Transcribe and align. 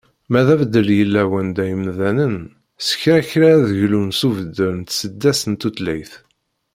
Ma 0.31 0.41
d 0.45 0.47
abeddel 0.53 0.89
yella 0.97 1.23
wanda 1.31 1.63
imdanen, 1.73 2.35
s 2.87 2.89
kra 3.01 3.19
kra 3.29 3.49
ad 3.57 3.67
glun 3.79 4.09
s 4.19 4.21
ubeddel 4.27 4.73
n 4.75 4.81
tseddast 4.83 5.43
n 5.47 5.53
tutlayt. 5.61 6.13